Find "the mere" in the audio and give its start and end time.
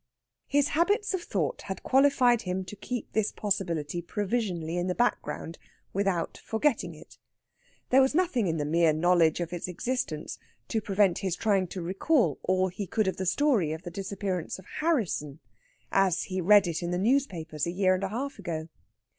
8.57-8.93